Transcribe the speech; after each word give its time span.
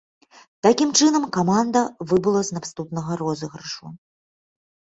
Такім 0.67 0.93
чынам, 0.99 1.27
каманда 1.37 1.83
выбыла 2.11 2.41
з 2.49 2.57
наступнага 2.57 3.21
розыгрышу. 3.23 3.85